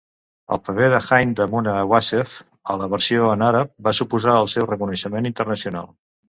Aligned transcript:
El 0.55 0.59
paper 0.67 0.85
de 0.93 1.01
Hind 1.09 1.35
de 1.39 1.45
Muna 1.51 1.75
Wassef 1.91 2.33
a 2.73 2.77
la 2.83 2.87
versió 2.95 3.29
en 3.35 3.45
àrab 3.49 3.77
va 3.89 3.95
suposar 3.99 4.35
el 4.45 4.51
seu 4.55 4.67
reconeixement 4.71 5.31
internacional. 5.33 5.93